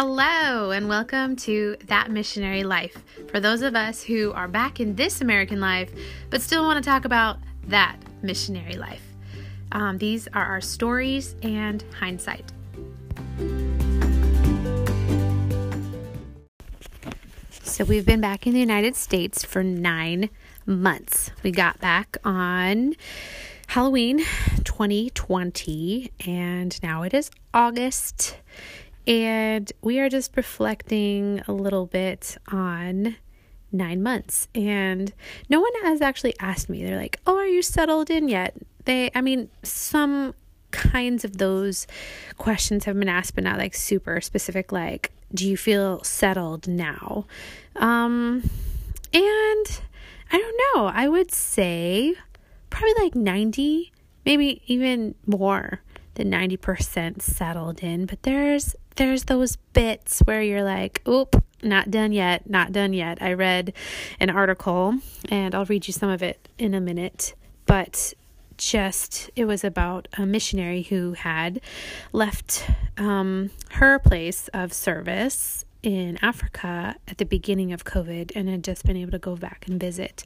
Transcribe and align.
Hello, 0.00 0.70
and 0.70 0.88
welcome 0.88 1.34
to 1.34 1.76
That 1.86 2.08
Missionary 2.08 2.62
Life. 2.62 3.02
For 3.32 3.40
those 3.40 3.62
of 3.62 3.74
us 3.74 4.00
who 4.00 4.30
are 4.30 4.46
back 4.46 4.78
in 4.78 4.94
this 4.94 5.20
American 5.20 5.58
life, 5.58 5.90
but 6.30 6.40
still 6.40 6.62
want 6.62 6.80
to 6.80 6.88
talk 6.88 7.04
about 7.04 7.38
that 7.66 7.96
missionary 8.22 8.76
life. 8.76 9.02
Um, 9.72 9.98
these 9.98 10.28
are 10.28 10.44
our 10.44 10.60
stories 10.60 11.34
and 11.42 11.84
hindsight. 11.98 12.44
So, 17.64 17.82
we've 17.82 18.06
been 18.06 18.20
back 18.20 18.46
in 18.46 18.54
the 18.54 18.60
United 18.60 18.94
States 18.94 19.44
for 19.44 19.64
nine 19.64 20.30
months. 20.64 21.32
We 21.42 21.50
got 21.50 21.80
back 21.80 22.16
on 22.24 22.94
Halloween 23.66 24.18
2020, 24.62 26.12
and 26.24 26.80
now 26.84 27.02
it 27.02 27.12
is 27.12 27.32
August 27.52 28.36
and 29.08 29.72
we 29.80 29.98
are 30.00 30.10
just 30.10 30.36
reflecting 30.36 31.42
a 31.48 31.52
little 31.52 31.86
bit 31.86 32.36
on 32.52 33.16
nine 33.72 34.02
months. 34.02 34.48
And 34.54 35.12
no 35.48 35.60
one 35.60 35.72
has 35.82 36.02
actually 36.02 36.34
asked 36.38 36.68
me. 36.68 36.84
They're 36.84 36.98
like, 36.98 37.18
oh, 37.26 37.38
are 37.38 37.46
you 37.46 37.62
settled 37.62 38.10
in 38.10 38.28
yet? 38.28 38.54
They, 38.84 39.10
I 39.14 39.22
mean, 39.22 39.48
some 39.62 40.34
kinds 40.72 41.24
of 41.24 41.38
those 41.38 41.86
questions 42.36 42.84
have 42.84 42.98
been 42.98 43.08
asked, 43.08 43.34
but 43.34 43.44
not 43.44 43.58
like 43.58 43.74
super 43.74 44.20
specific, 44.20 44.72
like, 44.72 45.10
do 45.32 45.48
you 45.48 45.56
feel 45.56 46.04
settled 46.04 46.68
now? 46.68 47.26
Um, 47.76 48.48
and 49.14 49.80
I 50.30 50.38
don't 50.38 50.60
know. 50.74 50.86
I 50.86 51.08
would 51.08 51.32
say 51.32 52.14
probably 52.68 52.94
like 52.98 53.14
90, 53.14 53.90
maybe 54.26 54.62
even 54.66 55.14
more 55.26 55.80
than 56.14 56.30
90% 56.30 57.22
settled 57.22 57.82
in, 57.82 58.04
but 58.04 58.22
there's 58.22 58.74
there's 58.98 59.24
those 59.24 59.56
bits 59.72 60.18
where 60.20 60.42
you're 60.42 60.64
like, 60.64 61.00
oop, 61.08 61.42
not 61.62 61.90
done 61.90 62.12
yet, 62.12 62.50
not 62.50 62.72
done 62.72 62.92
yet. 62.92 63.22
I 63.22 63.32
read 63.32 63.72
an 64.18 64.28
article 64.28 64.98
and 65.28 65.54
I'll 65.54 65.64
read 65.64 65.86
you 65.86 65.92
some 65.92 66.10
of 66.10 66.22
it 66.22 66.48
in 66.58 66.74
a 66.74 66.80
minute, 66.80 67.34
but 67.64 68.12
just 68.56 69.30
it 69.36 69.44
was 69.44 69.62
about 69.62 70.08
a 70.18 70.26
missionary 70.26 70.82
who 70.82 71.12
had 71.12 71.60
left 72.12 72.68
um, 72.96 73.50
her 73.70 74.00
place 74.00 74.48
of 74.48 74.72
service 74.72 75.64
in 75.84 76.18
Africa 76.20 76.96
at 77.06 77.18
the 77.18 77.24
beginning 77.24 77.72
of 77.72 77.84
COVID 77.84 78.32
and 78.34 78.48
had 78.48 78.64
just 78.64 78.84
been 78.84 78.96
able 78.96 79.12
to 79.12 79.18
go 79.20 79.36
back 79.36 79.64
and 79.68 79.78
visit. 79.78 80.24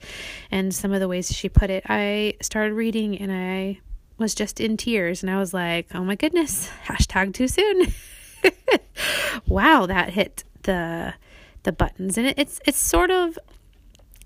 And 0.50 0.74
some 0.74 0.94
of 0.94 1.00
the 1.00 1.08
ways 1.08 1.30
she 1.30 1.50
put 1.50 1.68
it, 1.68 1.84
I 1.90 2.36
started 2.40 2.72
reading 2.72 3.18
and 3.18 3.30
I 3.30 3.80
was 4.16 4.34
just 4.34 4.60
in 4.60 4.78
tears 4.78 5.22
and 5.22 5.30
I 5.30 5.36
was 5.36 5.52
like, 5.52 5.88
oh 5.94 6.04
my 6.04 6.14
goodness, 6.14 6.70
hashtag 6.86 7.34
too 7.34 7.48
soon. 7.48 7.92
wow, 9.46 9.86
that 9.86 10.10
hit 10.10 10.44
the 10.62 11.14
the 11.64 11.72
buttons, 11.72 12.18
and 12.18 12.26
it, 12.26 12.38
it's 12.38 12.60
it's 12.66 12.78
sort 12.78 13.10
of 13.10 13.38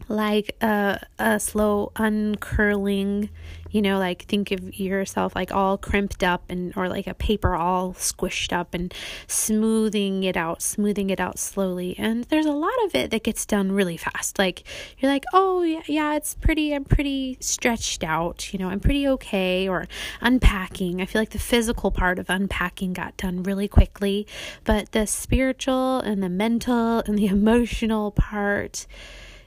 like 0.08 0.56
a 0.60 1.00
a 1.18 1.40
slow 1.40 1.92
uncurling 1.96 3.30
you 3.76 3.82
know 3.82 3.98
like 3.98 4.22
think 4.22 4.52
of 4.52 4.80
yourself 4.80 5.36
like 5.36 5.52
all 5.52 5.76
crimped 5.76 6.24
up 6.24 6.44
and 6.48 6.72
or 6.78 6.88
like 6.88 7.06
a 7.06 7.12
paper 7.12 7.54
all 7.54 7.92
squished 7.92 8.50
up 8.50 8.72
and 8.72 8.94
smoothing 9.26 10.24
it 10.24 10.34
out 10.34 10.62
smoothing 10.62 11.10
it 11.10 11.20
out 11.20 11.38
slowly. 11.38 11.94
And 11.98 12.24
there's 12.24 12.46
a 12.46 12.52
lot 12.52 12.72
of 12.86 12.94
it 12.94 13.10
that 13.10 13.22
gets 13.22 13.44
done 13.44 13.70
really 13.70 13.98
fast. 13.98 14.38
Like 14.38 14.62
you're 14.98 15.12
like 15.12 15.24
oh 15.34 15.60
yeah, 15.60 15.82
yeah 15.86 16.14
it's 16.14 16.34
pretty 16.34 16.74
i'm 16.74 16.86
pretty 16.86 17.36
stretched 17.40 18.02
out 18.02 18.50
you 18.50 18.58
know 18.58 18.70
i'm 18.70 18.80
pretty 18.80 19.06
okay 19.08 19.68
or 19.68 19.86
unpacking. 20.22 21.02
I 21.02 21.04
feel 21.04 21.20
like 21.20 21.30
the 21.30 21.38
physical 21.38 21.90
part 21.90 22.18
of 22.18 22.30
unpacking 22.30 22.94
got 22.94 23.18
done 23.18 23.42
really 23.42 23.68
quickly 23.68 24.26
but 24.64 24.92
the 24.92 25.06
spiritual 25.06 26.00
and 26.00 26.22
the 26.22 26.30
mental 26.30 27.00
and 27.00 27.18
the 27.18 27.26
emotional 27.36 28.10
part 28.10 28.86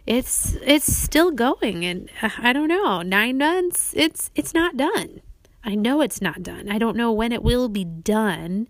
it's 0.09 0.57
it's 0.63 0.91
still 0.91 1.31
going 1.31 1.85
and 1.85 2.09
uh, 2.21 2.31
I 2.39 2.51
don't 2.51 2.67
know, 2.67 3.01
9 3.03 3.37
months 3.37 3.93
it's 3.95 4.31
it's 4.35 4.53
not 4.53 4.75
done. 4.75 5.21
I 5.63 5.75
know 5.75 6.01
it's 6.01 6.21
not 6.21 6.41
done. 6.41 6.67
I 6.69 6.79
don't 6.79 6.97
know 6.97 7.11
when 7.11 7.31
it 7.31 7.43
will 7.43 7.69
be 7.69 7.85
done. 7.85 8.67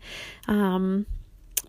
Um 0.47 1.07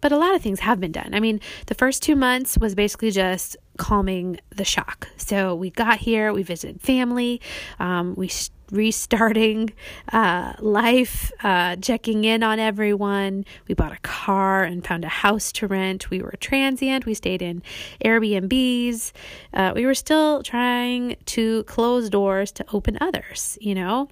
but 0.01 0.13
a 0.13 0.17
lot 0.17 0.35
of 0.35 0.43
things 0.43 0.61
have 0.61 0.81
been 0.81 0.93
done. 0.93 1.15
I 1.15 1.21
mean, 1.21 1.41
the 1.67 1.75
first 1.75 2.03
2 2.03 2.17
months 2.17 2.59
was 2.59 2.75
basically 2.75 3.11
just 3.11 3.57
calming 3.77 4.41
the 4.49 4.65
shock. 4.65 5.09
So 5.17 5.55
we 5.55 5.71
got 5.71 5.99
here, 5.99 6.33
we 6.33 6.43
visited 6.43 6.81
family, 6.81 7.41
um, 7.79 8.15
we 8.17 8.29
restarting 8.73 9.73
uh, 10.13 10.55
life, 10.59 11.33
uh, 11.43 11.77
checking 11.77 12.25
in 12.25 12.43
on 12.43 12.59
everyone. 12.59 13.45
We 13.69 13.75
bought 13.75 13.93
a 13.93 14.01
car 14.01 14.65
and 14.65 14.87
found 14.87 15.05
a 15.05 15.09
house 15.09 15.53
to 15.53 15.67
rent. 15.67 16.11
We 16.11 16.23
were 16.23 16.35
transient. 16.41 17.07
We 17.07 17.15
stayed 17.15 17.43
in 17.43 17.63
Airbnbs. 18.05 19.13
Uh, 19.53 19.73
we 19.75 19.87
were 19.87 19.95
still 19.95 20.43
trying 20.43 21.17
to 21.27 21.65
close 21.65 22.11
doors 22.11 22.53
to 22.53 22.65
open 22.73 22.99
others, 23.01 23.59
you 23.61 23.75
know? 23.75 24.09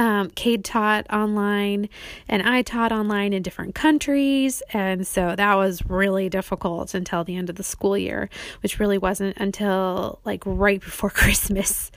Um, 0.00 0.30
Cade 0.30 0.64
taught 0.64 1.06
online 1.12 1.90
and 2.26 2.40
I 2.42 2.62
taught 2.62 2.90
online 2.90 3.34
in 3.34 3.42
different 3.42 3.74
countries. 3.74 4.62
And 4.72 5.06
so 5.06 5.36
that 5.36 5.54
was 5.56 5.84
really 5.90 6.30
difficult 6.30 6.94
until 6.94 7.22
the 7.22 7.36
end 7.36 7.50
of 7.50 7.56
the 7.56 7.62
school 7.62 7.98
year, 7.98 8.30
which 8.62 8.80
really 8.80 8.96
wasn't 8.96 9.36
until 9.36 10.18
like 10.24 10.42
right 10.46 10.80
before 10.80 11.10
Christmas. 11.20 11.90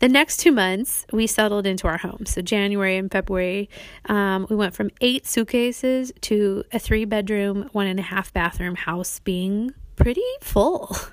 The 0.00 0.10
next 0.10 0.36
two 0.36 0.52
months, 0.52 1.06
we 1.10 1.26
settled 1.26 1.66
into 1.66 1.88
our 1.88 1.96
home. 1.96 2.26
So, 2.26 2.42
January 2.42 2.98
and 2.98 3.10
February, 3.10 3.70
um, 4.04 4.46
we 4.50 4.54
went 4.54 4.74
from 4.74 4.90
eight 5.00 5.26
suitcases 5.26 6.12
to 6.20 6.64
a 6.70 6.78
three 6.78 7.06
bedroom, 7.06 7.70
one 7.72 7.86
and 7.86 7.98
a 7.98 8.02
half 8.02 8.32
bathroom 8.32 8.76
house 8.76 9.20
being 9.20 9.74
pretty 9.98 10.22
full. 10.40 10.96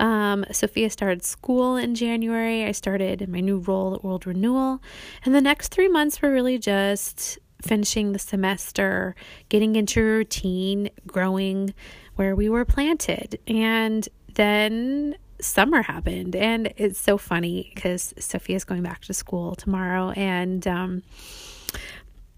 Um, 0.00 0.44
Sophia 0.52 0.90
started 0.90 1.24
school 1.24 1.74
in 1.74 1.96
January. 1.96 2.64
I 2.64 2.70
started 2.70 3.28
my 3.28 3.40
new 3.40 3.58
role 3.58 3.94
at 3.94 4.04
World 4.04 4.28
Renewal. 4.28 4.80
And 5.24 5.34
the 5.34 5.40
next 5.40 5.74
three 5.74 5.88
months 5.88 6.22
were 6.22 6.30
really 6.30 6.56
just 6.56 7.40
finishing 7.60 8.12
the 8.12 8.20
semester, 8.20 9.16
getting 9.48 9.74
into 9.74 10.00
routine, 10.00 10.90
growing 11.08 11.74
where 12.14 12.36
we 12.36 12.48
were 12.48 12.64
planted. 12.64 13.40
And 13.48 14.08
then 14.34 15.16
summer 15.40 15.82
happened. 15.82 16.36
And 16.36 16.72
it's 16.76 17.00
so 17.00 17.18
funny 17.18 17.72
because 17.74 18.14
Sophia's 18.20 18.62
going 18.62 18.84
back 18.84 19.00
to 19.06 19.12
school 19.12 19.56
tomorrow. 19.56 20.10
And, 20.10 20.64
um, 20.68 21.02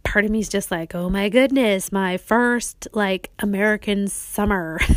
part 0.05 0.25
of 0.25 0.31
me 0.31 0.41
is 0.41 0.49
just 0.49 0.71
like, 0.71 0.95
oh 0.95 1.11
my 1.11 1.29
goodness, 1.29 1.93
my 1.93 2.17
first 2.17 2.89
like 2.95 3.31
American 3.39 4.09
summer. 4.09 4.81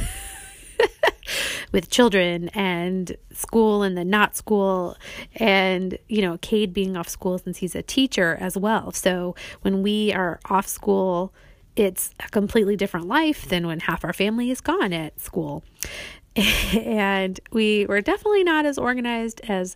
with 1.71 1.89
children 1.89 2.49
and 2.49 3.16
school 3.31 3.83
and 3.83 3.97
then 3.97 4.09
not 4.09 4.35
school 4.35 4.97
and 5.35 5.97
you 6.07 6.21
know 6.21 6.38
Cade 6.41 6.73
being 6.73 6.97
off 6.97 7.09
school 7.09 7.38
since 7.38 7.57
he's 7.57 7.75
a 7.75 7.81
teacher 7.81 8.38
as 8.39 8.57
well. 8.57 8.91
So 8.91 9.35
when 9.61 9.83
we 9.83 10.13
are 10.13 10.39
off 10.49 10.67
school 10.67 11.33
it's 11.75 12.11
a 12.19 12.29
completely 12.29 12.75
different 12.75 13.07
life 13.07 13.47
than 13.49 13.66
when 13.66 13.79
half 13.79 14.03
our 14.03 14.13
family 14.13 14.51
is 14.51 14.61
gone 14.61 14.94
at 14.94 15.19
school. 15.19 15.63
and 16.35 17.39
we 17.51 17.85
were 17.88 18.01
definitely 18.01 18.44
not 18.44 18.65
as 18.65 18.77
organized 18.77 19.41
as 19.47 19.75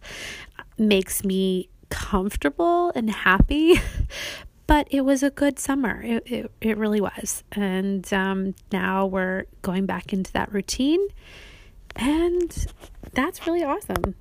makes 0.77 1.23
me 1.23 1.69
comfortable 1.89 2.91
and 2.95 3.09
happy 3.09 3.79
but 4.67 4.85
it 4.91 5.01
was 5.01 5.23
a 5.23 5.29
good 5.29 5.57
summer. 5.57 6.03
It, 6.03 6.23
it, 6.27 6.51
it 6.59 6.77
really 6.77 6.99
was. 7.01 7.43
And 7.53 8.11
um, 8.13 8.53
now 8.71 9.05
we're 9.05 9.45
going 9.61 9.85
back 9.85 10.11
into 10.11 10.31
that 10.33 10.53
routine. 10.53 10.99
And 11.97 12.67
that's 13.13 13.45
really 13.47 13.63
awesome. 13.63 14.15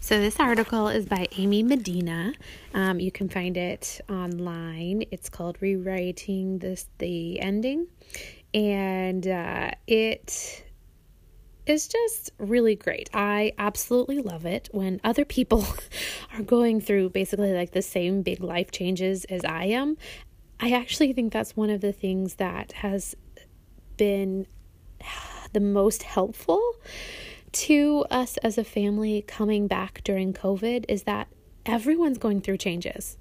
So, 0.00 0.18
this 0.20 0.38
article 0.40 0.88
is 0.88 1.06
by 1.06 1.28
Amy 1.38 1.62
Medina. 1.62 2.34
Um, 2.74 3.00
you 3.00 3.10
can 3.10 3.28
find 3.28 3.56
it 3.56 4.00
online. 4.10 5.04
It's 5.10 5.28
called 5.28 5.56
Rewriting 5.60 6.58
this, 6.58 6.86
the 6.98 7.40
Ending. 7.40 7.86
And 8.52 9.26
uh, 9.26 9.70
it 9.86 10.64
is 11.66 11.88
just 11.88 12.32
really 12.38 12.74
great. 12.74 13.08
I 13.14 13.52
absolutely 13.58 14.20
love 14.20 14.44
it 14.44 14.68
when 14.72 15.00
other 15.04 15.24
people 15.24 15.64
are 16.34 16.42
going 16.42 16.80
through 16.80 17.10
basically 17.10 17.52
like 17.52 17.70
the 17.70 17.82
same 17.82 18.22
big 18.22 18.42
life 18.42 18.70
changes 18.70 19.24
as 19.26 19.44
I 19.44 19.64
am. 19.66 19.96
I 20.62 20.70
actually 20.70 21.12
think 21.12 21.32
that's 21.32 21.56
one 21.56 21.70
of 21.70 21.80
the 21.80 21.92
things 21.92 22.36
that 22.36 22.72
has 22.72 23.16
been 23.96 24.46
the 25.52 25.60
most 25.60 26.04
helpful 26.04 26.62
to 27.50 28.06
us 28.10 28.38
as 28.38 28.56
a 28.56 28.64
family 28.64 29.22
coming 29.26 29.66
back 29.66 30.02
during 30.04 30.32
COVID 30.32 30.84
is 30.88 31.02
that 31.02 31.28
everyone's 31.66 32.16
going 32.16 32.40
through 32.40 32.58
changes. 32.58 33.18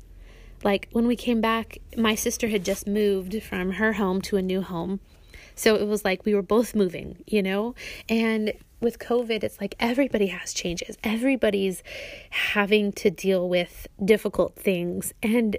Like 0.63 0.87
when 0.91 1.07
we 1.07 1.15
came 1.15 1.41
back, 1.41 1.79
my 1.97 2.13
sister 2.13 2.47
had 2.47 2.63
just 2.63 2.85
moved 2.87 3.41
from 3.41 3.71
her 3.71 3.93
home 3.93 4.21
to 4.21 4.37
a 4.37 4.41
new 4.41 4.61
home 4.61 4.99
So 5.55 5.75
it 5.75 5.87
was 5.87 6.05
like 6.05 6.25
we 6.25 6.33
were 6.33 6.41
both 6.41 6.75
moving, 6.75 7.23
you 7.27 7.43
know? 7.43 7.75
And 8.09 8.53
with 8.79 8.99
COVID, 8.99 9.43
it's 9.43 9.59
like 9.59 9.75
everybody 9.79 10.27
has 10.27 10.53
changes. 10.53 10.97
Everybody's 11.03 11.83
having 12.29 12.91
to 12.93 13.09
deal 13.09 13.47
with 13.49 13.87
difficult 14.03 14.55
things. 14.55 15.13
And 15.21 15.57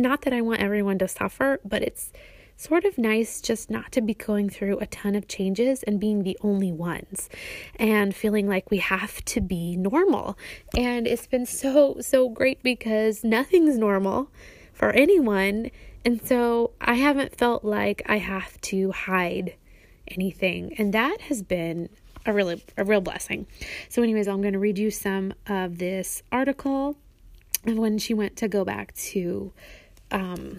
not 0.00 0.22
that 0.22 0.32
I 0.32 0.40
want 0.40 0.60
everyone 0.60 0.98
to 0.98 1.08
suffer, 1.08 1.60
but 1.64 1.82
it's 1.82 2.12
sort 2.56 2.84
of 2.84 2.98
nice 2.98 3.40
just 3.40 3.70
not 3.70 3.90
to 3.92 4.02
be 4.02 4.12
going 4.12 4.50
through 4.50 4.78
a 4.80 4.86
ton 4.86 5.14
of 5.14 5.26
changes 5.26 5.82
and 5.84 5.98
being 5.98 6.22
the 6.24 6.36
only 6.42 6.70
ones 6.70 7.30
and 7.76 8.14
feeling 8.14 8.46
like 8.46 8.70
we 8.70 8.76
have 8.76 9.24
to 9.24 9.40
be 9.40 9.76
normal. 9.76 10.36
And 10.76 11.06
it's 11.06 11.26
been 11.26 11.46
so, 11.46 11.96
so 12.00 12.28
great 12.28 12.62
because 12.62 13.24
nothing's 13.24 13.78
normal 13.78 14.30
for 14.74 14.90
anyone. 14.90 15.70
And 16.04 16.20
so 16.26 16.72
I 16.80 16.94
haven't 16.94 17.36
felt 17.36 17.64
like 17.64 18.02
I 18.06 18.18
have 18.18 18.60
to 18.62 18.92
hide 18.92 19.54
anything. 20.08 20.74
And 20.76 20.92
that 20.92 21.22
has 21.22 21.42
been 21.42 21.88
a 22.26 22.32
really 22.34 22.62
a 22.76 22.84
real 22.84 23.00
blessing. 23.00 23.46
So 23.88 24.02
anyways, 24.02 24.28
I'm 24.28 24.42
going 24.42 24.52
to 24.52 24.58
read 24.58 24.78
you 24.78 24.90
some 24.90 25.32
of 25.46 25.78
this 25.78 26.22
article 26.30 26.96
of 27.66 27.78
when 27.78 27.98
she 27.98 28.14
went 28.14 28.36
to 28.36 28.48
go 28.48 28.64
back 28.64 28.94
to 28.94 29.52
um 30.10 30.58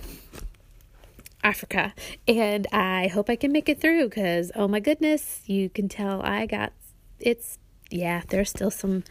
Africa. 1.43 1.93
And 2.27 2.67
I 2.71 3.07
hope 3.07 3.29
I 3.29 3.35
can 3.35 3.51
make 3.51 3.67
it 3.67 3.81
through 3.81 4.09
because, 4.09 4.51
oh 4.55 4.67
my 4.67 4.79
goodness, 4.79 5.41
you 5.47 5.69
can 5.69 5.89
tell 5.89 6.21
I 6.21 6.45
got 6.45 6.73
it's, 7.19 7.57
yeah, 7.89 8.21
there's 8.29 8.49
still 8.49 8.71
some. 8.71 9.03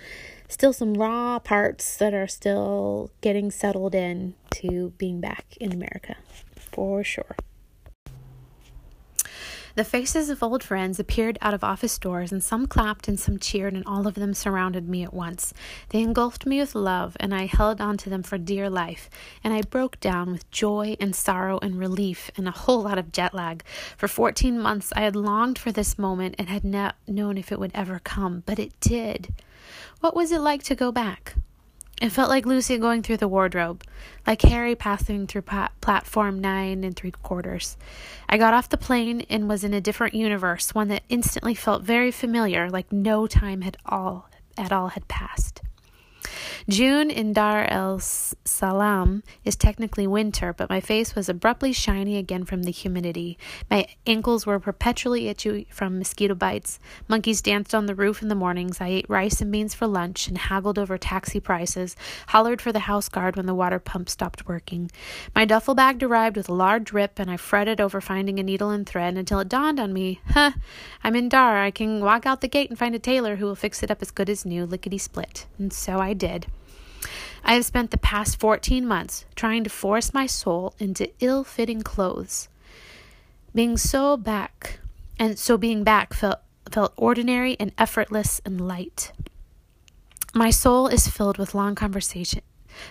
Still, 0.48 0.72
some 0.72 0.94
raw 0.94 1.38
parts 1.38 1.96
that 1.98 2.12
are 2.12 2.26
still 2.26 3.12
getting 3.20 3.52
settled 3.52 3.94
in 3.94 4.34
to 4.50 4.92
being 4.98 5.20
back 5.20 5.44
in 5.60 5.72
America, 5.72 6.16
for 6.56 7.04
sure. 7.04 7.36
The 9.76 9.84
faces 9.84 10.31
of 10.31 10.43
old 10.43 10.64
friends 10.64 10.99
appeared 10.99 11.38
out 11.40 11.55
of 11.55 11.62
office 11.62 11.99
doors, 11.99 12.32
and 12.32 12.43
some 12.43 12.67
clapped 12.67 13.06
and 13.06 13.19
some 13.19 13.38
cheered, 13.38 13.75
and 13.75 13.84
all 13.87 14.06
of 14.06 14.14
them 14.14 14.34
surrounded 14.34 14.88
me 14.88 15.02
at 15.02 15.14
once. 15.14 15.55
They 15.90 16.00
engulfed 16.00 16.44
me 16.44 16.58
with 16.58 16.75
love, 16.75 17.17
and 17.20 17.34
I 17.34 17.46
held 17.46 17.81
on 17.81 17.96
to 17.99 18.11
them 18.11 18.22
for 18.22 18.37
dear 18.37 18.69
life, 18.69 19.08
and 19.44 19.55
I 19.55 19.62
broke 19.62 20.00
down 20.00 20.32
with 20.32 20.50
joy 20.50 20.96
and 20.99 21.14
sorrow 21.14 21.58
and 21.62 21.78
relief 21.78 22.31
and 22.37 22.49
a 22.49 22.52
whole 22.52 22.82
lot 22.82 22.99
of 22.99 23.12
jet 23.12 23.32
lag. 23.32 23.64
For 23.96 24.08
fourteen 24.08 24.58
months 24.61 24.93
I 24.96 25.02
had 25.02 25.17
longed 25.17 25.58
for 25.58 25.70
this 25.72 25.99
moment 25.99 26.34
and 26.38 26.49
had 26.49 26.64
not 26.64 26.96
known 27.06 27.38
if 27.38 27.52
it 27.52 27.61
would 27.61 27.72
ever 27.75 28.00
come, 28.02 28.43
but 28.46 28.58
it 28.58 28.78
did. 28.81 29.32
What 30.00 30.17
was 30.17 30.32
it 30.32 30.40
like 30.40 30.62
to 30.64 30.75
go 30.75 30.90
back? 30.90 31.37
It 32.00 32.11
felt 32.11 32.31
like 32.31 32.47
Lucy 32.47 32.79
going 32.79 33.02
through 33.02 33.19
the 33.19 33.29
wardrobe, 33.29 33.85
like 34.26 34.41
Harry 34.43 34.75
passing 34.75 35.26
through 35.26 35.43
platform 35.43 36.41
nine 36.41 36.82
and 36.82 36.97
three 36.97 37.11
quarters. 37.11 37.76
I 38.26 38.38
got 38.38 38.55
off 38.55 38.70
the 38.70 38.79
plane 38.79 39.26
and 39.29 39.50
was 39.50 39.64
in 39.64 39.75
a 39.75 39.82
different 39.82 40.14
universe, 40.14 40.75
one 40.75 40.88
that 40.88 41.02
instantly 41.11 41.55
felt 41.55 41.82
very 41.82 42.11
familiar, 42.11 42.70
like 42.70 42.91
no 42.91 43.26
time 43.26 43.61
had 43.61 43.76
all 43.85 44.31
at 44.56 44.73
all 44.73 44.88
had 44.88 45.08
passed. 45.08 45.61
June 46.70 47.11
in 47.11 47.32
Dar 47.32 47.64
es 47.69 48.32
Salaam 48.44 49.25
is 49.44 49.56
technically 49.56 50.06
winter, 50.06 50.52
but 50.52 50.70
my 50.70 50.78
face 50.78 51.17
was 51.17 51.28
abruptly 51.28 51.72
shiny 51.72 52.17
again 52.17 52.44
from 52.44 52.62
the 52.62 52.70
humidity. 52.70 53.37
My 53.69 53.88
ankles 54.06 54.46
were 54.46 54.61
perpetually 54.61 55.26
itchy 55.26 55.67
from 55.72 55.99
mosquito 55.99 56.37
bites. 56.37 56.78
Monkeys 57.08 57.43
danced 57.43 57.75
on 57.75 57.87
the 57.87 57.94
roof 57.96 58.22
in 58.22 58.28
the 58.28 58.37
mornings. 58.37 58.81
I 58.81 58.87
ate 58.87 59.11
rice 59.11 59.40
and 59.40 59.50
beans 59.50 59.75
for 59.75 59.88
lunch 59.88 60.28
and 60.28 60.38
haggled 60.38 60.78
over 60.78 60.96
taxi 60.96 61.40
prices, 61.40 61.96
hollered 62.28 62.62
for 62.62 62.70
the 62.70 62.87
house 62.87 63.08
guard 63.08 63.34
when 63.34 63.46
the 63.46 63.55
water 63.55 63.81
pump 63.81 64.08
stopped 64.08 64.46
working. 64.46 64.93
My 65.34 65.44
duffel 65.44 65.75
bag 65.75 66.00
arrived 66.05 66.37
with 66.37 66.49
a 66.49 66.55
large 66.55 66.93
rip, 66.93 67.19
and 67.19 67.28
I 67.28 67.37
fretted 67.37 67.81
over 67.81 68.00
finding 68.00 68.38
a 68.38 68.44
needle 68.44 68.70
and 68.70 68.87
thread 68.87 69.17
until 69.17 69.40
it 69.40 69.49
dawned 69.49 69.81
on 69.81 69.93
me, 69.93 70.20
huh, 70.28 70.52
I'm 71.02 71.17
in 71.17 71.28
Dar. 71.28 71.61
I 71.61 71.72
can 71.72 71.99
walk 71.99 72.26
out 72.26 72.43
the 72.43 72.46
gate 72.46 72.70
and 72.70 72.78
find 72.78 72.94
a 72.94 73.00
tailor 73.00 73.37
who 73.37 73.46
will 73.46 73.56
fix 73.56 73.82
it 73.82 73.90
up 73.90 74.00
as 74.02 74.12
good 74.12 74.31
as 74.31 74.46
new, 74.46 74.64
lickety 74.67 74.99
split. 74.99 75.49
And 75.58 75.72
so 75.72 75.99
I 75.99 76.12
did. 76.12 76.46
I 77.44 77.54
have 77.54 77.64
spent 77.64 77.90
the 77.90 77.98
past 77.98 78.38
14 78.38 78.87
months 78.87 79.25
trying 79.34 79.64
to 79.64 79.70
force 79.70 80.14
my 80.14 80.26
soul 80.26 80.75
into 80.78 81.10
ill 81.20 81.44
fitting 81.44 81.82
clothes. 81.82 82.48
Being 83.54 83.76
so 83.76 84.16
back, 84.16 84.81
and 85.19 85.38
so 85.38 85.58
being 85.58 85.82
back 85.82 86.14
felt, 86.14 86.38
felt 86.70 86.92
ordinary 86.96 87.56
and 87.58 87.72
effortless 87.76 88.40
and 88.44 88.60
light. 88.60 89.12
My 90.32 90.50
soul 90.50 90.87
is 90.87 91.08
filled 91.08 91.38
with 91.38 91.54
long 91.54 91.75
conversation. 91.75 92.42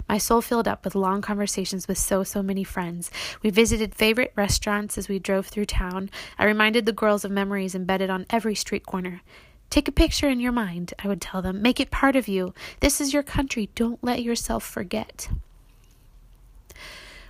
My 0.07 0.17
soul 0.17 0.41
filled 0.41 0.67
up 0.67 0.83
with 0.83 0.95
long 0.95 1.21
conversations 1.21 1.87
with 1.87 1.97
so, 1.97 2.23
so 2.23 2.43
many 2.43 2.63
friends. 2.63 3.09
We 3.41 3.49
visited 3.49 3.95
favorite 3.95 4.33
restaurants 4.35 4.97
as 4.97 5.07
we 5.07 5.19
drove 5.19 5.47
through 5.47 5.65
town. 5.65 6.09
I 6.37 6.45
reminded 6.45 6.85
the 6.85 6.91
girls 6.91 7.23
of 7.23 7.31
memories 7.31 7.75
embedded 7.75 8.09
on 8.09 8.25
every 8.29 8.55
street 8.55 8.85
corner. 8.85 9.21
Take 9.69 9.87
a 9.87 9.91
picture 9.91 10.27
in 10.27 10.39
your 10.39 10.51
mind, 10.51 10.93
I 10.99 11.07
would 11.07 11.21
tell 11.21 11.41
them. 11.41 11.61
Make 11.61 11.79
it 11.79 11.91
part 11.91 12.15
of 12.15 12.27
you. 12.27 12.53
This 12.79 12.99
is 12.99 13.13
your 13.13 13.23
country. 13.23 13.69
Don't 13.75 14.03
let 14.03 14.23
yourself 14.23 14.63
forget. 14.63 15.29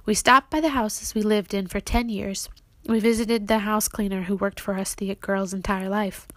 We 0.06 0.14
stopped 0.14 0.50
by 0.50 0.62
the 0.62 0.70
houses 0.70 1.14
we 1.14 1.22
lived 1.22 1.54
in 1.54 1.68
for 1.68 1.80
10 1.80 2.10
years. 2.10 2.50
We 2.88 3.00
visited 3.00 3.48
the 3.48 3.60
house 3.60 3.88
cleaner 3.88 4.24
who 4.24 4.36
worked 4.36 4.60
for 4.60 4.76
us 4.76 4.96
the 4.96 5.14
girl's 5.16 5.54
entire 5.54 5.90
life. 5.90 6.28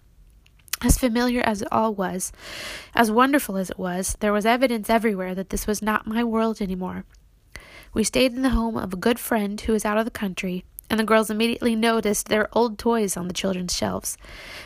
As 0.81 0.97
familiar 0.97 1.41
as 1.41 1.61
it 1.61 1.71
all 1.71 1.93
was, 1.93 2.33
as 2.93 3.09
wonderful 3.09 3.55
as 3.55 3.69
it 3.69 3.79
was, 3.79 4.17
there 4.19 4.33
was 4.33 4.45
evidence 4.45 4.89
everywhere 4.89 5.33
that 5.33 5.49
this 5.49 5.65
was 5.65 5.81
not 5.81 6.05
my 6.05 6.23
world 6.23 6.61
anymore. 6.61 7.05
We 7.93 8.03
stayed 8.03 8.33
in 8.33 8.41
the 8.41 8.49
home 8.49 8.75
of 8.75 8.91
a 8.91 8.97
good 8.97 9.19
friend 9.19 9.59
who 9.61 9.71
was 9.71 9.85
out 9.85 9.97
of 9.97 10.03
the 10.03 10.11
country, 10.11 10.65
and 10.93 10.99
the 10.99 11.03
girls 11.03 11.31
immediately 11.31 11.75
noticed 11.75 12.27
their 12.27 12.47
old 12.55 12.77
toys 12.77 13.17
on 13.17 13.27
the 13.27 13.33
children's 13.33 13.75
shelves. 13.75 14.15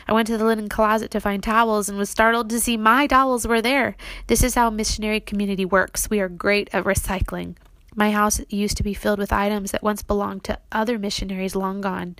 I 0.06 0.12
went 0.12 0.26
to 0.26 0.36
the 0.36 0.44
linen 0.44 0.68
closet 0.68 1.10
to 1.12 1.20
find 1.20 1.42
towels 1.42 1.88
and 1.88 1.96
was 1.96 2.10
startled 2.10 2.50
to 2.50 2.60
see 2.60 2.76
my 2.76 3.06
towels 3.06 3.46
were 3.46 3.62
there. 3.62 3.96
This 4.26 4.42
is 4.42 4.54
how 4.54 4.68
missionary 4.68 5.20
community 5.20 5.64
works. 5.64 6.10
We 6.10 6.20
are 6.20 6.28
great 6.28 6.68
at 6.74 6.84
recycling. 6.84 7.56
My 7.96 8.10
house 8.10 8.42
used 8.50 8.76
to 8.76 8.82
be 8.82 8.92
filled 8.92 9.18
with 9.18 9.32
items 9.32 9.70
that 9.70 9.82
once 9.82 10.02
belonged 10.02 10.44
to 10.44 10.58
other 10.70 10.98
missionaries 10.98 11.56
long 11.56 11.80
gone. 11.80 12.16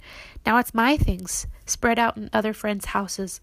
Now 0.46 0.56
it's 0.56 0.72
my 0.72 0.96
things, 0.96 1.46
spread 1.66 1.98
out 1.98 2.16
in 2.16 2.30
other 2.32 2.54
friends' 2.54 2.86
houses 2.86 3.42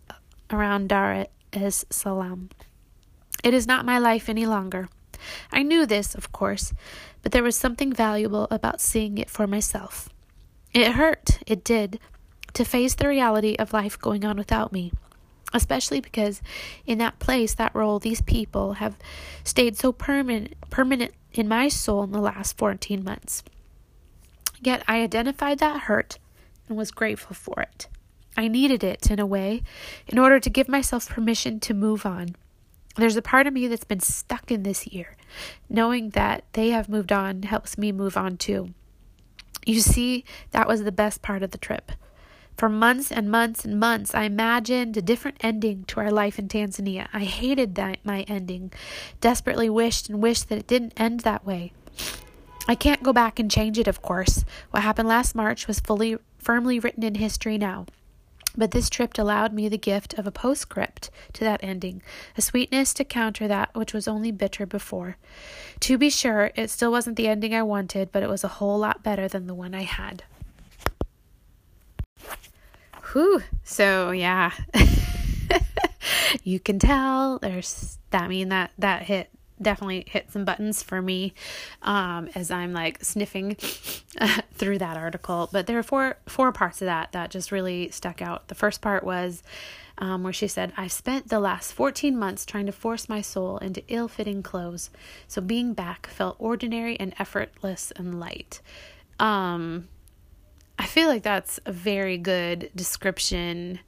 around 0.49 0.89
Dar 0.89 1.27
es 1.53 1.85
Salaam. 1.91 2.49
It 3.43 3.53
is 3.53 3.67
not 3.67 3.85
my 3.85 3.99
life 3.99 4.29
any 4.29 4.47
longer. 4.47 4.89
I 5.51 5.61
knew 5.61 5.85
this, 5.85 6.15
of 6.15 6.31
course, 6.31 6.73
but 7.21 7.33
there 7.33 7.43
was 7.43 7.55
something 7.55 7.93
valuable 7.93 8.47
about 8.49 8.81
seeing 8.81 9.19
it 9.19 9.29
for 9.29 9.45
myself. 9.45 10.09
It 10.75 10.91
hurt, 10.91 11.39
it 11.47 11.63
did, 11.63 12.01
to 12.51 12.65
face 12.65 12.95
the 12.95 13.07
reality 13.07 13.55
of 13.57 13.71
life 13.71 13.97
going 13.97 14.25
on 14.25 14.35
without 14.35 14.73
me, 14.73 14.91
especially 15.53 16.01
because 16.01 16.41
in 16.85 16.97
that 16.97 17.17
place, 17.17 17.55
that 17.55 17.73
role, 17.73 17.97
these 17.97 18.21
people 18.21 18.73
have 18.73 18.97
stayed 19.45 19.77
so 19.77 19.93
permanent, 19.93 20.53
permanent 20.69 21.13
in 21.31 21.47
my 21.47 21.69
soul 21.69 22.03
in 22.03 22.11
the 22.11 22.19
last 22.19 22.57
14 22.57 23.05
months. 23.05 23.41
Yet 24.61 24.83
I 24.85 25.01
identified 25.01 25.59
that 25.59 25.83
hurt 25.83 26.19
and 26.67 26.77
was 26.77 26.91
grateful 26.91 27.35
for 27.35 27.61
it. 27.61 27.87
I 28.35 28.49
needed 28.49 28.83
it 28.83 29.09
in 29.09 29.17
a 29.17 29.25
way 29.25 29.63
in 30.07 30.19
order 30.19 30.41
to 30.41 30.49
give 30.49 30.67
myself 30.67 31.07
permission 31.07 31.61
to 31.61 31.73
move 31.73 32.05
on. 32.05 32.35
There's 32.97 33.15
a 33.15 33.21
part 33.21 33.47
of 33.47 33.53
me 33.53 33.67
that's 33.67 33.85
been 33.85 34.01
stuck 34.01 34.51
in 34.51 34.63
this 34.63 34.87
year. 34.87 35.15
Knowing 35.69 36.09
that 36.09 36.43
they 36.51 36.71
have 36.71 36.89
moved 36.89 37.13
on 37.13 37.43
helps 37.43 37.77
me 37.77 37.93
move 37.93 38.17
on 38.17 38.35
too. 38.35 38.73
You 39.65 39.81
see, 39.81 40.23
that 40.51 40.67
was 40.67 40.83
the 40.83 40.91
best 40.91 41.21
part 41.21 41.43
of 41.43 41.51
the 41.51 41.57
trip. 41.57 41.91
For 42.57 42.69
months 42.69 43.11
and 43.11 43.29
months 43.29 43.65
and 43.65 43.79
months, 43.79 44.15
I 44.15 44.23
imagined 44.23 44.95
a 44.95 45.01
different 45.01 45.37
ending 45.41 45.83
to 45.85 45.99
our 45.99 46.11
life 46.11 46.39
in 46.39 46.47
Tanzania. 46.47 47.07
I 47.11 47.25
hated 47.25 47.75
that 47.75 47.97
my 48.05 48.21
ending, 48.21 48.71
desperately 49.19 49.69
wished 49.69 50.07
and 50.07 50.21
wished 50.21 50.47
that 50.49 50.59
it 50.59 50.67
didn't 50.67 50.93
end 50.95 51.21
that 51.21 51.45
way. 51.45 51.73
I 52.67 52.75
can't 52.75 53.03
go 53.03 53.11
back 53.11 53.39
and 53.39 53.51
change 53.51 53.77
it, 53.77 53.87
of 53.87 54.01
course. 54.01 54.45
What 54.71 54.83
happened 54.83 55.09
last 55.09 55.35
March 55.35 55.67
was 55.67 55.79
fully 55.79 56.17
firmly 56.37 56.79
written 56.79 57.03
in 57.03 57.15
history 57.15 57.57
now. 57.57 57.85
But 58.57 58.71
this 58.71 58.89
trip 58.89 59.17
allowed 59.17 59.53
me 59.53 59.67
the 59.69 59.77
gift 59.77 60.13
of 60.13 60.25
a 60.25 60.31
postscript 60.31 61.09
to 61.33 61.43
that 61.43 61.63
ending, 61.63 62.01
a 62.37 62.41
sweetness 62.41 62.93
to 62.95 63.03
counter 63.03 63.47
that 63.47 63.73
which 63.73 63.93
was 63.93 64.07
only 64.07 64.31
bitter 64.31 64.65
before. 64.65 65.17
To 65.81 65.97
be 65.97 66.09
sure, 66.09 66.51
it 66.55 66.69
still 66.69 66.91
wasn't 66.91 67.17
the 67.17 67.27
ending 67.27 67.53
I 67.53 67.63
wanted, 67.63 68.11
but 68.11 68.23
it 68.23 68.29
was 68.29 68.43
a 68.43 68.49
whole 68.49 68.79
lot 68.79 69.03
better 69.03 69.27
than 69.27 69.47
the 69.47 69.53
one 69.53 69.75
I 69.75 69.83
had. 69.83 70.23
Whew. 73.11 73.41
So, 73.63 74.11
yeah. 74.11 74.51
you 76.43 76.59
can 76.59 76.79
tell 76.79 77.39
there's 77.39 77.97
that 78.11 78.29
mean 78.29 78.49
that 78.49 78.71
that 78.77 79.03
hit 79.03 79.29
definitely 79.61 80.05
hit 80.07 80.31
some 80.31 80.45
buttons 80.45 80.83
for 80.83 81.01
me 81.01 81.33
um, 81.81 82.29
as 82.35 82.51
I'm 82.51 82.73
like 82.73 83.03
sniffing 83.03 83.55
through 84.53 84.77
that 84.79 84.97
article. 84.97 85.49
But 85.51 85.67
there 85.67 85.77
are 85.77 85.83
four 85.83 86.17
four 86.27 86.51
parts 86.51 86.81
of 86.81 86.87
that 86.87 87.11
that 87.13 87.31
just 87.31 87.51
really 87.51 87.89
stuck 87.89 88.21
out. 88.21 88.47
The 88.47 88.55
first 88.55 88.81
part 88.81 89.03
was 89.03 89.43
um, 89.97 90.23
where 90.23 90.33
she 90.33 90.47
said, 90.47 90.73
"I've 90.75 90.91
spent 90.91 91.29
the 91.29 91.39
last 91.39 91.73
14 91.73 92.17
months 92.17 92.45
trying 92.45 92.65
to 92.65 92.71
force 92.71 93.07
my 93.07 93.21
soul 93.21 93.57
into 93.59 93.83
ill-fitting 93.87 94.43
clothes, 94.43 94.89
so 95.27 95.41
being 95.41 95.73
back 95.73 96.07
felt 96.07 96.35
ordinary 96.39 96.99
and 96.99 97.13
effortless 97.17 97.91
and 97.95 98.19
light." 98.19 98.61
Um, 99.19 99.87
I 100.77 100.85
feel 100.85 101.07
like 101.07 101.23
that's 101.23 101.59
a 101.65 101.71
very 101.71 102.17
good 102.17 102.69
description. 102.75 103.79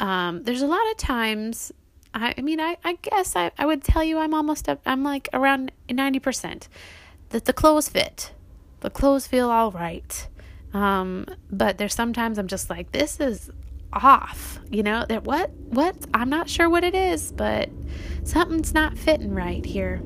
Um, 0.00 0.42
there's 0.44 0.62
a 0.62 0.66
lot 0.66 0.90
of 0.90 0.96
times, 0.96 1.72
I, 2.16 2.34
I 2.36 2.40
mean, 2.40 2.60
I, 2.60 2.78
I 2.82 2.94
guess 2.94 3.36
I, 3.36 3.50
I 3.58 3.66
would 3.66 3.84
tell 3.84 4.02
you 4.02 4.18
I'm 4.18 4.32
almost 4.32 4.68
up, 4.68 4.80
I'm 4.86 5.04
like 5.04 5.28
around 5.34 5.70
90% 5.88 6.68
that 7.28 7.44
the 7.44 7.52
clothes 7.52 7.88
fit. 7.88 8.32
The 8.80 8.90
clothes 8.90 9.26
feel 9.26 9.50
all 9.50 9.70
right. 9.70 10.26
Um, 10.72 11.26
but 11.50 11.78
there's 11.78 11.94
sometimes 11.94 12.38
I'm 12.38 12.48
just 12.48 12.70
like, 12.70 12.92
this 12.92 13.20
is 13.20 13.50
off, 13.92 14.58
you 14.70 14.82
know, 14.82 15.04
that 15.08 15.24
what, 15.24 15.50
what, 15.50 15.94
I'm 16.14 16.28
not 16.30 16.48
sure 16.48 16.68
what 16.68 16.84
it 16.84 16.94
is, 16.94 17.32
but 17.32 17.68
something's 18.24 18.72
not 18.72 18.96
fitting 18.96 19.34
right 19.34 19.64
here. 19.64 20.02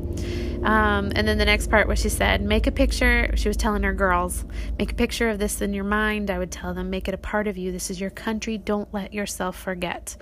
Um, 0.62 1.12
and 1.14 1.26
then 1.26 1.38
the 1.38 1.44
next 1.44 1.70
part, 1.70 1.86
what 1.86 1.98
she 1.98 2.08
said, 2.08 2.42
make 2.42 2.66
a 2.66 2.72
picture. 2.72 3.30
She 3.36 3.48
was 3.48 3.56
telling 3.56 3.82
her 3.84 3.94
girls, 3.94 4.44
make 4.78 4.92
a 4.92 4.94
picture 4.94 5.30
of 5.30 5.38
this 5.38 5.60
in 5.62 5.74
your 5.74 5.84
mind. 5.84 6.30
I 6.30 6.38
would 6.38 6.50
tell 6.50 6.74
them, 6.74 6.90
make 6.90 7.08
it 7.08 7.14
a 7.14 7.18
part 7.18 7.46
of 7.46 7.56
you. 7.56 7.72
This 7.72 7.88
is 7.88 8.00
your 8.00 8.10
country. 8.10 8.58
Don't 8.58 8.92
let 8.92 9.14
yourself 9.14 9.56
forget. 9.56 10.16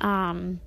Um, 0.00 0.60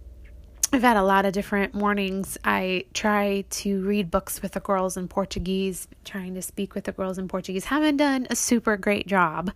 I've 0.74 0.82
had 0.82 0.98
a 0.98 1.04
lot 1.04 1.28
of 1.28 1.34
different 1.34 1.76
mornings. 1.76 2.36
I 2.44 2.86
try 2.96 3.46
to 3.48 3.86
read 3.86 4.10
books 4.10 4.42
with 4.42 4.54
the 4.54 4.60
girls 4.60 4.98
in 4.98 5.08
Portuguese, 5.08 5.88
trying 6.04 6.34
to 6.34 6.42
speak 6.42 6.74
with 6.74 6.86
the 6.86 6.92
girls 6.92 7.20
in 7.20 7.28
Portuguese. 7.28 7.66
Haven't 7.66 7.98
done 7.98 8.26
a 8.32 8.36
super 8.36 8.76
great 8.76 9.06
job. 9.06 9.52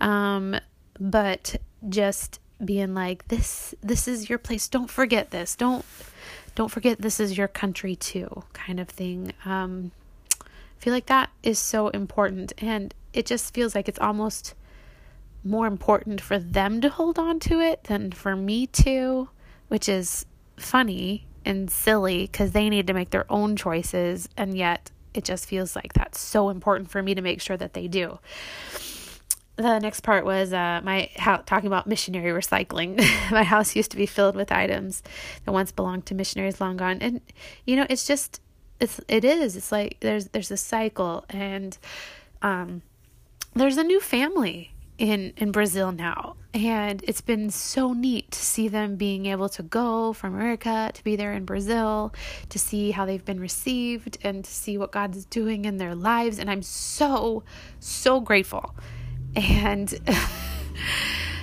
Um, 0.00 0.58
but 0.98 1.56
just 1.90 2.40
being 2.64 2.94
like 2.94 3.28
this 3.28 3.74
this 3.82 4.08
is 4.08 4.30
your 4.30 4.38
place. 4.38 4.66
Don't 4.66 4.88
forget 4.88 5.30
this. 5.30 5.56
Don't 5.56 5.84
don't 6.54 6.70
forget 6.70 7.02
this 7.02 7.20
is 7.20 7.36
your 7.36 7.48
country 7.48 7.94
too, 7.94 8.44
kind 8.54 8.80
of 8.80 8.88
thing. 8.88 9.34
Um, 9.44 9.92
I 10.40 10.78
feel 10.78 10.94
like 10.94 11.06
that 11.06 11.28
is 11.42 11.58
so 11.58 11.88
important, 11.88 12.54
and 12.56 12.94
it 13.12 13.26
just 13.26 13.52
feels 13.52 13.74
like 13.74 13.90
it's 13.90 13.98
almost 13.98 14.54
more 15.44 15.66
important 15.66 16.18
for 16.18 16.38
them 16.38 16.80
to 16.80 16.88
hold 16.88 17.18
on 17.18 17.40
to 17.40 17.60
it 17.60 17.84
than 17.84 18.10
for 18.10 18.34
me 18.34 18.66
to, 18.68 19.28
which 19.68 19.86
is 19.86 20.24
funny 20.56 21.26
and 21.44 21.70
silly 21.70 22.22
because 22.22 22.52
they 22.52 22.68
need 22.68 22.86
to 22.86 22.92
make 22.92 23.10
their 23.10 23.30
own 23.30 23.56
choices, 23.56 24.28
and 24.36 24.56
yet 24.56 24.90
it 25.14 25.24
just 25.24 25.46
feels 25.46 25.74
like 25.74 25.92
that's 25.92 26.20
so 26.20 26.48
important 26.48 26.90
for 26.90 27.02
me 27.02 27.14
to 27.14 27.22
make 27.22 27.40
sure 27.40 27.56
that 27.56 27.72
they 27.72 27.88
do 27.88 28.18
the 29.56 29.78
next 29.78 30.00
part 30.00 30.24
was 30.24 30.52
uh, 30.52 30.80
my 30.84 31.08
house 31.16 31.42
talking 31.46 31.66
about 31.66 31.86
missionary 31.86 32.30
recycling. 32.30 32.98
my 33.30 33.42
house 33.42 33.74
used 33.74 33.90
to 33.90 33.96
be 33.96 34.06
filled 34.06 34.36
with 34.36 34.52
items 34.52 35.02
that 35.44 35.52
once 35.52 35.72
belonged 35.72 36.06
to 36.06 36.14
missionaries 36.14 36.60
long 36.60 36.76
gone, 36.76 36.98
and 37.00 37.20
you 37.64 37.76
know, 37.76 37.86
it's 37.88 38.06
just 38.06 38.40
it's 38.80 39.00
it 39.08 39.24
is. 39.24 39.56
It's 39.56 39.72
like 39.72 39.96
there's 40.00 40.28
there's 40.28 40.50
a 40.50 40.56
cycle, 40.56 41.24
and 41.30 41.76
um, 42.42 42.82
there's 43.54 43.78
a 43.78 43.84
new 43.84 44.00
family 44.00 44.72
in 44.98 45.32
in 45.36 45.52
Brazil 45.52 45.92
now, 45.92 46.36
and 46.54 47.02
it's 47.06 47.20
been 47.20 47.50
so 47.50 47.92
neat 47.92 48.30
to 48.30 48.38
see 48.38 48.68
them 48.68 48.96
being 48.96 49.26
able 49.26 49.48
to 49.50 49.62
go 49.62 50.12
from 50.12 50.34
America 50.34 50.90
to 50.94 51.04
be 51.04 51.16
there 51.16 51.32
in 51.32 51.44
Brazil, 51.44 52.14
to 52.48 52.58
see 52.58 52.90
how 52.90 53.04
they've 53.04 53.24
been 53.24 53.40
received, 53.40 54.18
and 54.22 54.44
to 54.44 54.50
see 54.50 54.78
what 54.78 54.92
God's 54.92 55.24
doing 55.26 55.64
in 55.64 55.76
their 55.76 55.94
lives, 55.94 56.38
and 56.38 56.50
I'm 56.50 56.62
so 56.62 57.42
so 57.80 58.20
grateful 58.20 58.74
and 59.36 59.94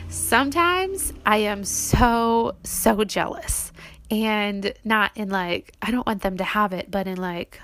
sometimes 0.10 1.14
I 1.26 1.38
am 1.38 1.64
so, 1.64 2.56
so 2.64 3.04
jealous. 3.04 3.72
And 4.12 4.74
not 4.84 5.12
in 5.16 5.30
like, 5.30 5.74
I 5.82 5.92
don't 5.92 6.06
want 6.06 6.22
them 6.22 6.38
to 6.38 6.44
have 6.44 6.74
it, 6.74 6.92
but 6.92 7.08
in 7.08 7.18
like, 7.18 7.62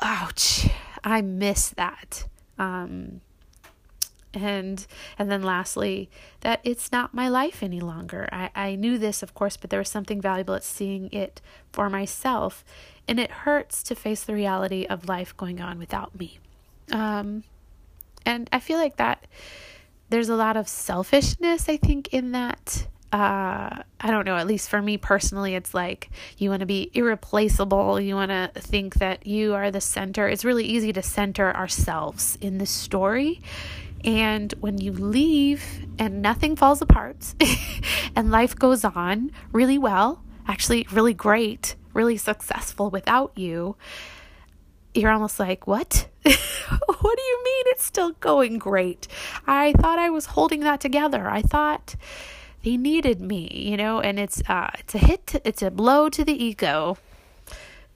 ouch, 0.00 0.68
I 1.04 1.22
miss 1.22 1.70
that. 1.70 2.26
Um, 2.58 3.20
and 4.36 4.86
and 5.18 5.30
then 5.30 5.42
lastly 5.42 6.08
that 6.40 6.60
it's 6.62 6.92
not 6.92 7.14
my 7.14 7.28
life 7.28 7.62
any 7.62 7.80
longer 7.80 8.28
I, 8.30 8.50
I 8.54 8.74
knew 8.76 8.98
this 8.98 9.22
of 9.22 9.34
course 9.34 9.56
but 9.56 9.70
there 9.70 9.80
was 9.80 9.88
something 9.88 10.20
valuable 10.20 10.54
at 10.54 10.64
seeing 10.64 11.10
it 11.12 11.40
for 11.72 11.88
myself 11.88 12.64
and 13.08 13.18
it 13.18 13.30
hurts 13.30 13.82
to 13.84 13.94
face 13.94 14.22
the 14.24 14.34
reality 14.34 14.84
of 14.84 15.08
life 15.08 15.36
going 15.36 15.60
on 15.60 15.78
without 15.78 16.18
me 16.18 16.38
um, 16.92 17.44
and 18.24 18.48
I 18.52 18.60
feel 18.60 18.78
like 18.78 18.96
that 18.96 19.26
there's 20.08 20.28
a 20.28 20.36
lot 20.36 20.56
of 20.56 20.68
selfishness, 20.68 21.68
I 21.68 21.76
think, 21.76 22.12
in 22.12 22.32
that. 22.32 22.86
Uh, 23.12 23.82
I 24.00 24.10
don't 24.10 24.26
know, 24.26 24.36
at 24.36 24.46
least 24.46 24.68
for 24.68 24.82
me 24.82 24.98
personally, 24.98 25.54
it's 25.54 25.72
like 25.72 26.10
you 26.38 26.50
want 26.50 26.60
to 26.60 26.66
be 26.66 26.90
irreplaceable. 26.92 28.00
You 28.00 28.14
want 28.14 28.30
to 28.30 28.50
think 28.60 28.96
that 28.96 29.26
you 29.26 29.54
are 29.54 29.70
the 29.70 29.80
center. 29.80 30.28
It's 30.28 30.44
really 30.44 30.64
easy 30.64 30.92
to 30.92 31.02
center 31.02 31.54
ourselves 31.54 32.36
in 32.40 32.58
the 32.58 32.66
story. 32.66 33.40
And 34.04 34.52
when 34.60 34.78
you 34.78 34.92
leave 34.92 35.86
and 35.98 36.22
nothing 36.22 36.56
falls 36.56 36.80
apart 36.80 37.34
and 38.16 38.30
life 38.30 38.56
goes 38.56 38.84
on 38.84 39.30
really 39.52 39.78
well, 39.78 40.22
actually, 40.46 40.86
really 40.92 41.14
great, 41.14 41.74
really 41.92 42.16
successful 42.16 42.90
without 42.90 43.32
you, 43.36 43.76
you're 44.94 45.10
almost 45.10 45.38
like, 45.38 45.66
what? 45.66 46.08
what 46.22 47.16
do 47.16 47.22
you 47.22 47.42
mean 47.44 47.64
it's 47.66 47.84
still 47.84 48.12
going 48.12 48.58
great? 48.58 49.08
I 49.46 49.72
thought 49.72 49.98
I 49.98 50.10
was 50.10 50.26
holding 50.26 50.60
that 50.60 50.80
together. 50.80 51.28
I 51.28 51.42
thought 51.42 51.96
they 52.64 52.76
needed 52.76 53.20
me, 53.20 53.50
you 53.52 53.76
know, 53.76 54.00
and 54.00 54.18
it's 54.18 54.42
uh 54.48 54.70
it's 54.78 54.94
a 54.94 54.98
hit 54.98 55.26
to, 55.28 55.48
it's 55.48 55.62
a 55.62 55.70
blow 55.70 56.08
to 56.08 56.24
the 56.24 56.32
ego. 56.32 56.98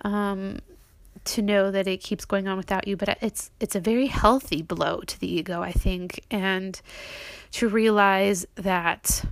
Um 0.02 0.60
to 1.24 1.42
know 1.42 1.70
that 1.70 1.86
it 1.86 1.98
keeps 1.98 2.24
going 2.24 2.48
on 2.48 2.56
without 2.56 2.88
you, 2.88 2.96
but 2.96 3.18
it's 3.20 3.50
it's 3.60 3.74
a 3.74 3.80
very 3.80 4.06
healthy 4.06 4.62
blow 4.62 5.00
to 5.00 5.18
the 5.20 5.32
ego, 5.32 5.62
I 5.62 5.72
think, 5.72 6.24
and 6.30 6.80
to 7.52 7.68
realize 7.68 8.46
that 8.54 9.24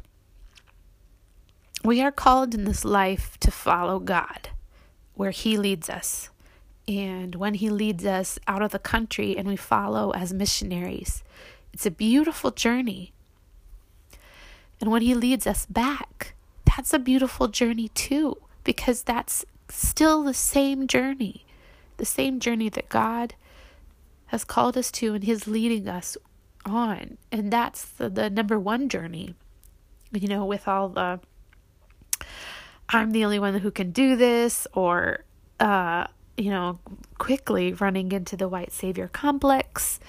we 1.84 2.02
are 2.02 2.12
called 2.12 2.54
in 2.54 2.64
this 2.64 2.84
life 2.84 3.38
to 3.40 3.50
follow 3.50 3.98
God 3.98 4.50
where 5.14 5.30
he 5.30 5.56
leads 5.56 5.88
us 5.88 6.30
and 6.88 7.34
when 7.34 7.54
He 7.54 7.68
leads 7.68 8.06
us 8.06 8.38
out 8.48 8.62
of 8.62 8.70
the 8.70 8.78
country 8.78 9.36
and 9.36 9.46
we 9.46 9.56
follow 9.56 10.10
as 10.12 10.32
missionaries. 10.32 11.22
It's 11.72 11.84
a 11.84 11.90
beautiful 11.90 12.50
journey. 12.50 13.12
And 14.80 14.90
when 14.90 15.02
He 15.02 15.14
leads 15.14 15.46
us 15.46 15.66
back, 15.66 16.34
that's 16.64 16.94
a 16.94 16.98
beautiful 16.98 17.48
journey 17.48 17.88
too, 17.88 18.38
because 18.64 19.02
that's 19.02 19.44
still 19.68 20.22
the 20.22 20.32
same 20.32 20.86
journey, 20.86 21.44
the 21.98 22.04
same 22.04 22.40
journey 22.40 22.68
that 22.70 22.88
God 22.88 23.34
has 24.26 24.44
called 24.44 24.76
us 24.76 24.90
to 24.92 25.14
and 25.14 25.24
He's 25.24 25.46
leading 25.46 25.88
us 25.88 26.16
on. 26.64 27.18
And 27.30 27.52
that's 27.52 27.84
the, 27.84 28.08
the 28.08 28.30
number 28.30 28.58
one 28.58 28.88
journey, 28.88 29.34
you 30.12 30.28
know, 30.28 30.44
with 30.44 30.66
all 30.66 30.88
the 30.88 31.20
I'm 32.88 33.10
the 33.10 33.24
only 33.24 33.38
one 33.38 33.58
who 33.58 33.70
can 33.70 33.90
do 33.90 34.16
this, 34.16 34.66
or 34.72 35.24
uh, 35.60 36.06
you 36.36 36.50
know, 36.50 36.78
quickly 37.18 37.72
running 37.74 38.12
into 38.12 38.36
the 38.36 38.48
white 38.48 38.72
savior 38.72 39.08
complex 39.08 40.00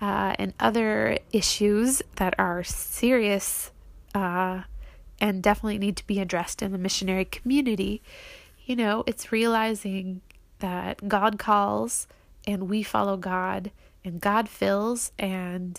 uh, 0.00 0.34
and 0.38 0.52
other 0.58 1.18
issues 1.32 2.02
that 2.16 2.34
are 2.38 2.64
serious 2.64 3.70
uh, 4.14 4.62
and 5.20 5.42
definitely 5.42 5.78
need 5.78 5.96
to 5.96 6.06
be 6.06 6.20
addressed 6.20 6.62
in 6.62 6.72
the 6.72 6.78
missionary 6.78 7.24
community. 7.24 8.02
You 8.64 8.76
know, 8.76 9.04
it's 9.06 9.30
realizing 9.30 10.22
that 10.64 11.06
God 11.06 11.38
calls 11.38 12.08
and 12.46 12.70
we 12.70 12.82
follow 12.82 13.18
God 13.18 13.70
and 14.02 14.18
God 14.18 14.48
fills 14.48 15.12
and 15.18 15.78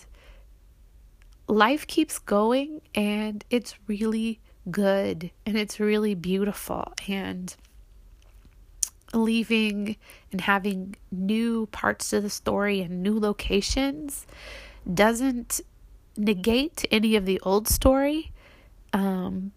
life 1.48 1.88
keeps 1.88 2.20
going 2.20 2.80
and 2.94 3.44
it's 3.50 3.74
really 3.88 4.38
good 4.70 5.32
and 5.44 5.56
it's 5.58 5.80
really 5.80 6.14
beautiful 6.14 6.92
and 7.08 7.56
leaving 9.12 9.96
and 10.30 10.42
having 10.42 10.94
new 11.10 11.66
parts 11.72 12.10
to 12.10 12.20
the 12.20 12.30
story 12.30 12.80
and 12.80 13.02
new 13.02 13.18
locations 13.18 14.24
doesn't 14.94 15.60
negate 16.16 16.84
any 16.92 17.16
of 17.16 17.26
the 17.26 17.40
old 17.40 17.66
story 17.66 18.30
um, 18.92 19.50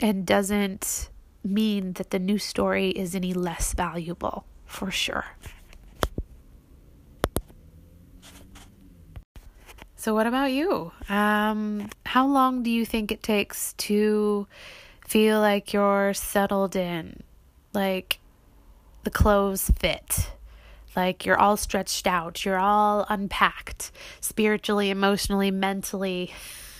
and 0.00 0.24
doesn't 0.24 1.10
mean 1.44 1.92
that 1.94 2.12
the 2.12 2.18
new 2.18 2.38
story 2.38 2.88
is 2.88 3.14
any 3.14 3.34
less 3.34 3.74
valuable 3.74 4.46
for 4.70 4.90
sure. 4.90 5.26
So, 9.96 10.14
what 10.14 10.26
about 10.26 10.52
you? 10.52 10.92
Um, 11.10 11.90
how 12.06 12.26
long 12.26 12.62
do 12.62 12.70
you 12.70 12.86
think 12.86 13.12
it 13.12 13.22
takes 13.22 13.74
to 13.74 14.46
feel 15.06 15.40
like 15.40 15.74
you're 15.74 16.14
settled 16.14 16.74
in? 16.74 17.22
Like, 17.74 18.18
the 19.04 19.10
clothes 19.10 19.70
fit. 19.78 20.30
Like 20.96 21.24
you're 21.24 21.38
all 21.38 21.56
stretched 21.56 22.06
out, 22.06 22.44
you're 22.44 22.58
all 22.58 23.06
unpacked 23.08 23.92
spiritually, 24.20 24.90
emotionally, 24.90 25.50
mentally, 25.50 26.32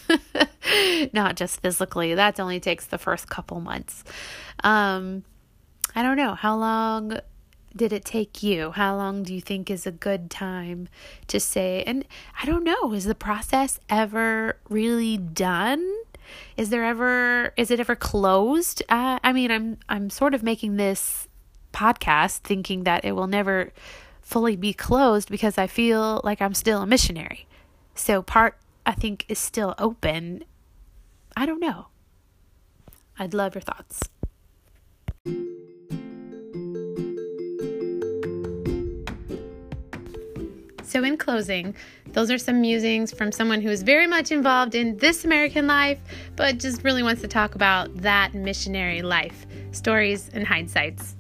not 1.13 1.37
just 1.37 1.61
physically. 1.61 2.15
That 2.15 2.41
only 2.41 2.59
takes 2.59 2.87
the 2.87 2.99
first 2.99 3.29
couple 3.29 3.61
months. 3.61 4.03
Um, 4.65 5.23
I 5.95 6.03
don't 6.03 6.17
know 6.17 6.35
how 6.35 6.57
long 6.57 7.21
did 7.75 7.93
it 7.93 8.05
take 8.05 8.43
you? 8.43 8.73
How 8.73 8.97
long 8.97 9.23
do 9.23 9.35
you 9.35 9.41
think 9.41 9.71
is 9.71 9.87
a 9.87 9.93
good 9.93 10.31
time 10.31 10.89
to 11.29 11.39
say? 11.39 11.83
And 11.87 12.05
I 12.41 12.47
don't 12.47 12.65
know, 12.65 12.93
is 12.93 13.05
the 13.05 13.15
process 13.15 13.79
ever 13.89 14.59
really 14.69 15.17
done? 15.17 15.87
Is 16.57 16.71
there 16.71 16.85
ever 16.85 17.53
is 17.57 17.71
it 17.71 17.81
ever 17.81 17.97
closed? 17.97 18.83
Uh, 18.89 19.19
I 19.23 19.33
mean, 19.33 19.51
I'm 19.51 19.79
I'm 19.89 20.11
sort 20.11 20.35
of 20.35 20.43
making 20.43 20.77
this 20.77 21.29
podcast 21.73 22.39
thinking 22.39 22.85
that 22.85 23.05
it 23.05 23.13
will 23.13 23.27
never 23.27 23.73
fully 24.21 24.57
be 24.57 24.73
closed 24.73 25.29
because 25.29 25.59
I 25.59 25.67
feel 25.67 26.21
like 26.25 26.41
I'm 26.41 26.55
still 26.55 26.83
a 26.83 26.87
missionary. 26.87 27.47
So 27.95 28.23
part 28.23 28.57
I 28.87 28.93
think 28.93 29.25
is 29.29 29.39
still 29.39 29.75
open. 29.79 30.45
I 31.37 31.47
don't 31.47 31.61
know. 31.61 31.87
I'd 33.19 33.35
love 33.35 33.55
your 33.55 33.63
thoughts. 33.63 34.01
So, 40.91 41.05
in 41.05 41.19
closing, 41.19 41.77
those 42.09 42.33
are 42.33 42.39
some 42.39 42.61
musings 42.61 43.13
from 43.13 43.31
someone 43.31 43.61
who 43.61 43.69
is 43.69 43.85
very 43.85 44.09
much 44.09 44.33
involved 44.33 44.75
in 44.75 44.97
this 44.97 45.25
American 45.25 45.69
life, 45.69 46.01
but 46.35 46.59
just 46.59 46.83
really 46.83 47.05
wants 47.05 47.23
to 47.23 47.29
talk 47.29 47.55
about 47.55 47.95
that 47.99 48.35
missionary 48.35 49.01
life, 49.01 49.47
stories 49.71 50.31
and 50.35 50.45
hindsights. 50.45 51.15